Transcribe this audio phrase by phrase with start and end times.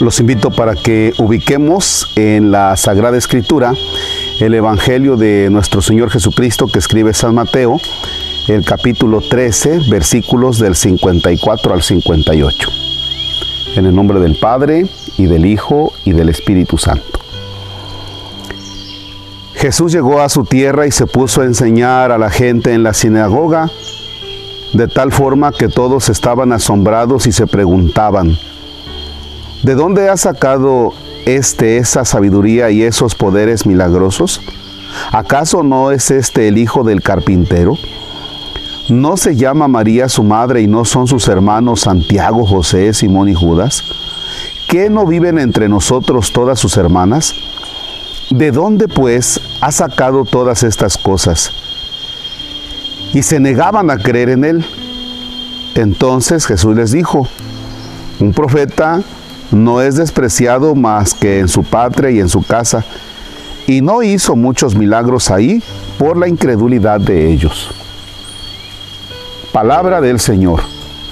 [0.00, 3.72] Los invito para que ubiquemos en la Sagrada Escritura
[4.40, 7.78] el Evangelio de nuestro Señor Jesucristo que escribe San Mateo,
[8.48, 12.68] el capítulo 13, versículos del 54 al 58.
[13.76, 14.86] En el nombre del Padre,
[15.16, 17.20] y del Hijo, y del Espíritu Santo.
[19.54, 22.94] Jesús llegó a su tierra y se puso a enseñar a la gente en la
[22.94, 23.70] sinagoga,
[24.72, 28.36] de tal forma que todos estaban asombrados y se preguntaban,
[29.64, 30.92] ¿De dónde ha sacado
[31.24, 34.42] este esa sabiduría y esos poderes milagrosos?
[35.10, 37.74] ¿Acaso no es este el hijo del carpintero?
[38.90, 43.34] ¿No se llama María su madre y no son sus hermanos Santiago, José, Simón y
[43.34, 43.82] Judas?
[44.68, 47.32] ¿Qué no viven entre nosotros todas sus hermanas?
[48.30, 51.50] ¿De dónde pues ha sacado todas estas cosas?
[53.14, 54.66] Y se negaban a creer en él.
[55.74, 57.26] Entonces Jesús les dijo,
[58.20, 59.02] un profeta
[59.54, 62.84] no es despreciado más que en su patria y en su casa,
[63.66, 65.62] y no hizo muchos milagros ahí
[65.98, 67.70] por la incredulidad de ellos.
[69.52, 70.60] Palabra del Señor.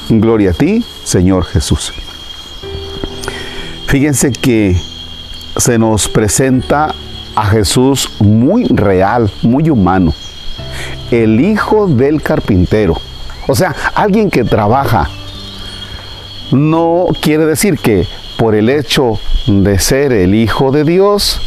[0.09, 1.93] Gloria a ti, Señor Jesús.
[3.87, 4.77] Fíjense que
[5.57, 6.95] se nos presenta
[7.35, 10.13] a Jesús muy real, muy humano.
[11.11, 12.97] El hijo del carpintero.
[13.47, 15.09] O sea, alguien que trabaja.
[16.51, 18.07] No quiere decir que
[18.43, 21.41] por el hecho de ser el Hijo de Dios,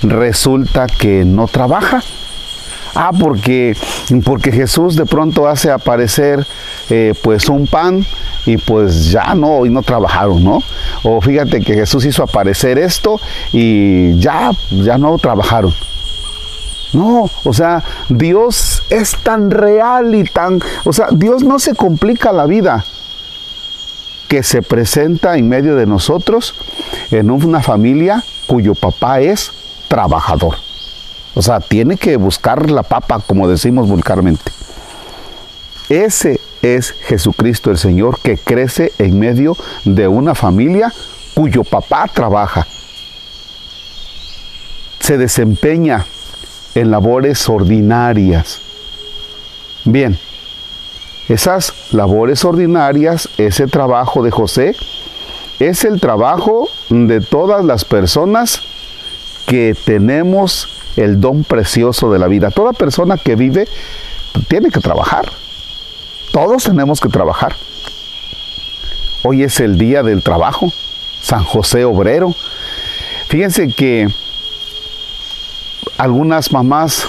[0.00, 2.04] resulta que no trabaja.
[2.94, 3.76] Ah, porque,
[4.24, 6.46] porque Jesús de pronto hace aparecer
[6.88, 8.06] eh, pues un pan
[8.46, 10.60] y pues ya no, hoy no trabajaron, ¿no?
[11.02, 13.18] O fíjate que Jesús hizo aparecer esto
[13.52, 15.74] y ya, ya no trabajaron.
[16.92, 22.30] No, o sea, Dios es tan real y tan, o sea, Dios no se complica
[22.30, 22.84] la vida
[24.28, 26.54] que se presenta en medio de nosotros
[27.10, 29.52] en una familia cuyo papá es
[29.88, 30.56] trabajador.
[31.34, 34.52] O sea, tiene que buscar la papa, como decimos vulgarmente.
[35.88, 40.92] Ese es Jesucristo el Señor que crece en medio de una familia
[41.34, 42.66] cuyo papá trabaja.
[45.00, 46.06] Se desempeña
[46.74, 48.60] en labores ordinarias.
[49.84, 50.18] Bien,
[51.28, 54.76] esas labores ordinarias, ese trabajo de José,
[55.58, 58.60] es el trabajo de todas las personas
[59.46, 62.50] que tenemos el don precioso de la vida.
[62.50, 63.66] Toda persona que vive
[64.48, 65.30] tiene que trabajar.
[66.32, 67.54] Todos tenemos que trabajar.
[69.22, 70.72] Hoy es el día del trabajo,
[71.22, 72.34] San José Obrero.
[73.28, 74.08] Fíjense que
[75.96, 77.06] algunas mamás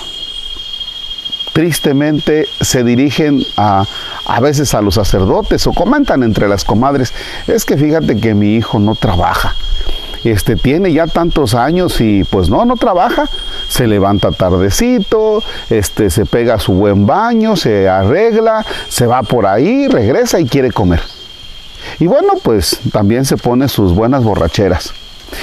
[1.55, 3.85] tristemente se dirigen a,
[4.25, 7.13] a veces a los sacerdotes o comentan entre las comadres,
[7.47, 9.55] es que fíjate que mi hijo no trabaja.
[10.25, 13.29] Este tiene ya tantos años y pues no, no trabaja.
[13.69, 19.87] Se levanta tardecito, este se pega su buen baño, se arregla, se va por ahí,
[19.87, 20.99] regresa y quiere comer.
[21.99, 24.93] Y bueno, pues también se pone sus buenas borracheras.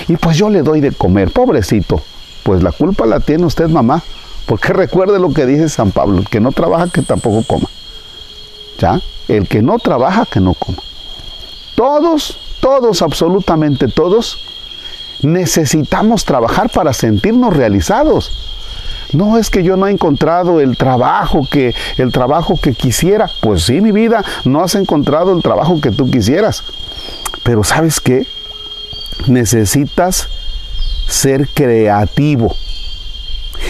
[0.08, 2.02] Y pues yo le doy de comer, pobrecito.
[2.42, 4.02] Pues la culpa la tiene usted, mamá.
[4.46, 7.68] Porque recuerde lo que dice San Pablo, el que no trabaja que tampoco coma.
[8.78, 9.00] ¿Ya?
[9.28, 10.78] El que no trabaja que no coma.
[11.74, 14.38] Todos, todos, absolutamente todos,
[15.22, 18.32] necesitamos trabajar para sentirnos realizados.
[19.12, 23.28] No es que yo no he encontrado el trabajo que el trabajo que quisiera.
[23.40, 26.64] Pues sí, mi vida, no has encontrado el trabajo que tú quisieras.
[27.42, 28.26] Pero ¿sabes qué?
[29.26, 30.28] Necesitas
[31.08, 32.56] ser creativo.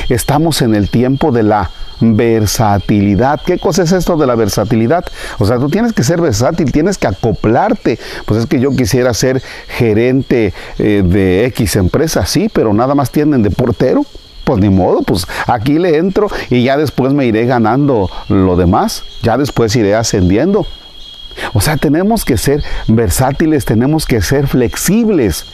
[0.08, 1.70] Estamos en el tiempo de la
[2.00, 3.40] versatilidad.
[3.44, 5.04] ¿Qué cosa es esto de la versatilidad?
[5.38, 7.98] O sea, tú tienes que ser versátil, tienes que acoplarte.
[8.26, 13.10] Pues es que yo quisiera ser gerente eh, de X empresa, sí, pero nada más
[13.10, 14.04] tienen de portero.
[14.44, 19.04] Pues ni modo, pues aquí le entro y ya después me iré ganando lo demás,
[19.22, 20.66] ya después iré ascendiendo.
[21.52, 25.44] O sea, tenemos que ser versátiles, tenemos que ser flexibles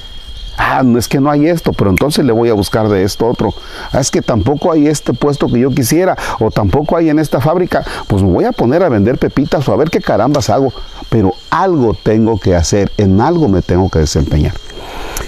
[0.59, 3.27] ah, no es que no hay esto, pero entonces le voy a buscar de esto
[3.27, 3.55] otro.
[3.93, 7.41] Ah, es que tampoco hay este puesto que yo quisiera, o tampoco hay en esta
[7.41, 10.73] fábrica, pues me voy a poner a vender pepitas o a ver qué carambas hago,
[11.09, 14.53] pero algo tengo que hacer, en algo me tengo que desempeñar.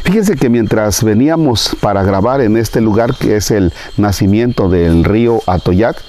[0.04, 5.40] Fíjense que mientras veníamos para grabar en este lugar que es el nacimiento del río
[5.46, 6.02] Atoyac,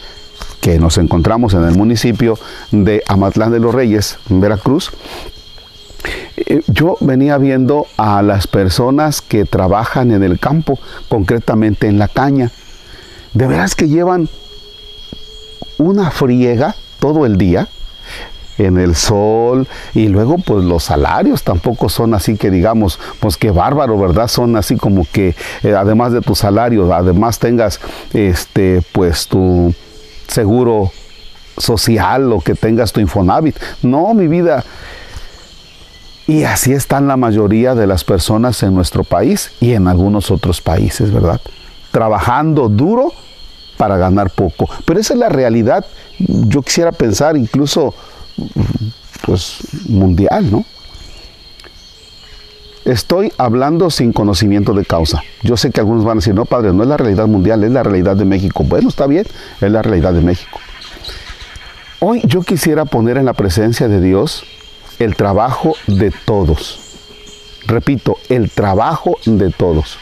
[0.59, 2.37] que nos encontramos en el municipio
[2.71, 4.91] de Amatlán de los Reyes, Veracruz,
[6.67, 12.51] yo venía viendo a las personas que trabajan en el campo, concretamente en la caña.
[13.33, 14.29] De veras que llevan
[15.77, 17.67] una friega todo el día.
[18.57, 23.49] en el sol y luego pues los salarios tampoco son así que digamos, pues qué
[23.49, 24.27] bárbaro, ¿verdad?
[24.27, 27.79] Son así como que eh, además de tu salario, además tengas
[28.13, 29.73] este pues tu
[30.27, 30.91] seguro
[31.57, 33.57] social o que tengas tu Infonavit.
[33.81, 34.63] No, mi vida.
[36.27, 40.61] Y así están la mayoría de las personas en nuestro país y en algunos otros
[40.61, 41.41] países, ¿verdad?
[41.91, 43.11] Trabajando duro
[43.77, 44.69] para ganar poco.
[44.85, 45.85] Pero esa es la realidad.
[46.19, 47.95] Yo quisiera pensar incluso,
[49.25, 49.57] pues,
[49.87, 50.65] mundial, ¿no?
[52.85, 55.21] Estoy hablando sin conocimiento de causa.
[55.43, 57.71] Yo sé que algunos van a decir, no, padre, no es la realidad mundial, es
[57.71, 58.63] la realidad de México.
[58.63, 59.25] Bueno, está bien,
[59.59, 60.59] es la realidad de México.
[61.99, 64.43] Hoy yo quisiera poner en la presencia de Dios
[65.03, 66.79] el trabajo de todos.
[67.65, 69.97] Repito, el trabajo de todos.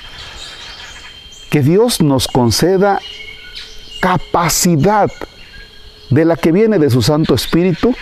[1.50, 3.00] Que Dios nos conceda
[4.02, 5.10] capacidad
[6.10, 7.96] de la que viene de su Santo Espíritu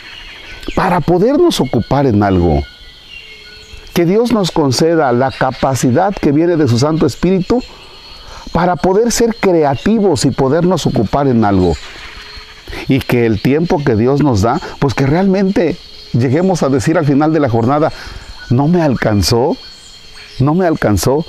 [0.75, 2.63] para podernos ocupar en algo.
[3.93, 7.63] Que Dios nos conceda la capacidad que viene de su Santo Espíritu
[8.51, 11.75] para poder ser creativos y podernos ocupar en algo
[12.87, 15.77] y que el tiempo que Dios nos da, pues que realmente
[16.13, 17.91] lleguemos a decir al final de la jornada,
[18.49, 19.57] no me alcanzó,
[20.39, 21.25] no me alcanzó.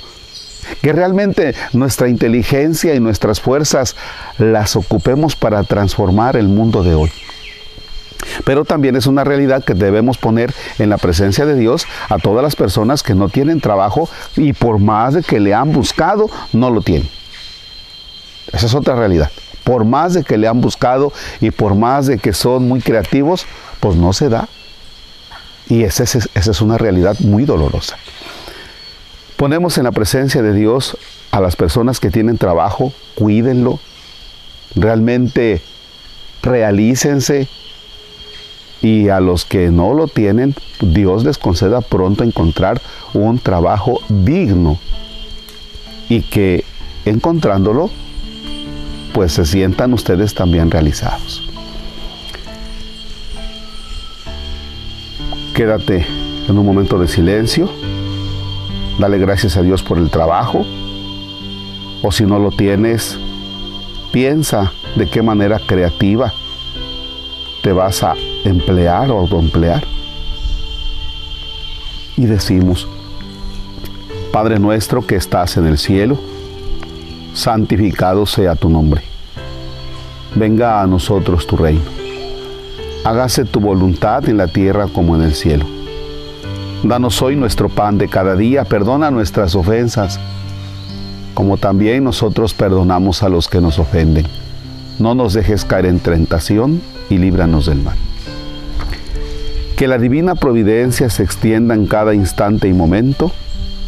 [0.81, 3.95] Que realmente nuestra inteligencia y nuestras fuerzas
[4.37, 7.11] las ocupemos para transformar el mundo de hoy.
[8.45, 12.43] Pero también es una realidad que debemos poner en la presencia de Dios a todas
[12.43, 16.69] las personas que no tienen trabajo y por más de que le han buscado, no
[16.69, 17.09] lo tienen.
[18.51, 19.31] Esa es otra realidad
[19.69, 23.45] por más de que le han buscado y por más de que son muy creativos,
[23.79, 24.47] pues no se da.
[25.69, 27.97] Y esa es, una realidad muy dolorosa.
[29.37, 30.97] Ponemos en la presencia de Dios
[31.31, 33.79] a las personas que tienen trabajo, cuídenlo,
[34.75, 35.61] realmente
[36.41, 37.47] realícense
[38.81, 42.81] y a los que no lo tienen, Dios les conceda pronto encontrar
[43.13, 44.79] un trabajo digno
[46.07, 46.65] y que
[47.05, 47.89] encontrándolo
[49.13, 51.48] pues se sientan ustedes también realizados.
[55.59, 56.07] Quédate
[56.47, 57.69] en un momento de silencio,
[58.97, 60.65] dale gracias a Dios por el trabajo,
[62.01, 63.19] o si no lo tienes,
[64.13, 66.31] piensa de qué manera creativa
[67.61, 68.13] te vas a
[68.45, 69.83] emplear o emplear.
[72.15, 72.87] Y decimos,
[74.31, 76.17] Padre nuestro que estás en el cielo,
[77.33, 79.01] santificado sea tu nombre.
[80.35, 81.98] Venga a nosotros tu reino.
[83.05, 85.65] Hágase tu voluntad en la tierra como en el cielo.
[86.83, 90.19] Danos hoy nuestro pan de cada día, perdona nuestras ofensas,
[91.33, 94.25] como también nosotros perdonamos a los que nos ofenden.
[94.99, 97.95] No nos dejes caer en tentación y líbranos del mal.
[99.77, 103.31] Que la divina providencia se extienda en cada instante y momento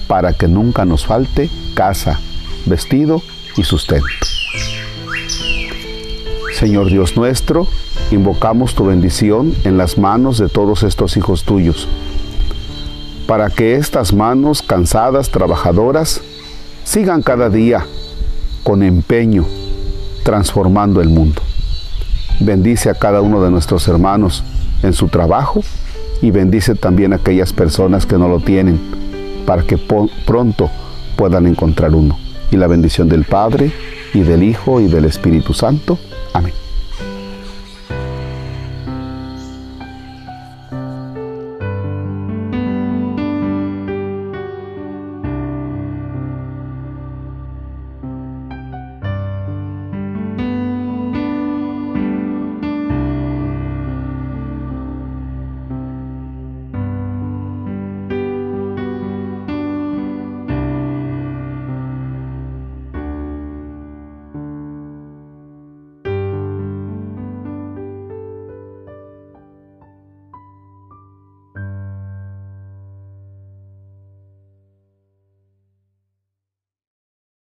[0.08, 2.18] para que nunca nos falte casa,
[2.66, 3.22] vestido
[3.58, 4.08] y sustento.
[6.62, 7.66] Señor Dios nuestro,
[8.12, 11.88] invocamos tu bendición en las manos de todos estos hijos tuyos,
[13.26, 16.22] para que estas manos cansadas, trabajadoras,
[16.84, 17.88] sigan cada día
[18.62, 19.44] con empeño
[20.24, 21.42] transformando el mundo.
[22.42, 24.44] Bendice a cada uno de nuestros hermanos
[24.84, 25.64] en su trabajo
[26.22, 28.80] y bendice también a aquellas personas que no lo tienen,
[29.48, 29.80] para que
[30.28, 30.70] pronto
[31.16, 32.20] puedan encontrar uno
[32.52, 33.72] y la bendición del Padre,
[34.14, 35.98] y del Hijo, y del Espíritu Santo.
[36.34, 36.71] Amén.